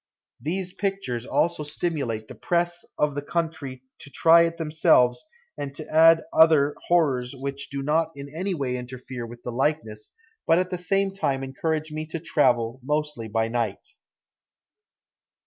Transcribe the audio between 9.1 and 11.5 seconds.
with the likeness, but at the same time